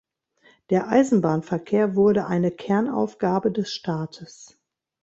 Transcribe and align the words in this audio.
Der 0.71 0.89
Eisenbahnverkehr 0.89 1.95
wurde 1.95 2.25
eine 2.25 2.49
Kernaufgabe 2.49 3.51
des 3.51 3.71
Staates. 3.71 4.57